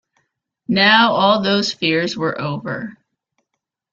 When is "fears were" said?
1.73-2.41